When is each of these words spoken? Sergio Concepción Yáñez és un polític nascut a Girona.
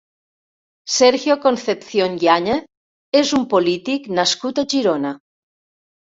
Sergio 0.93 1.33
Concepción 1.43 2.11
Yáñez 2.23 2.65
és 3.19 3.33
un 3.39 3.43
polític 3.51 4.09
nascut 4.21 4.63
a 4.63 4.65
Girona. 4.75 5.13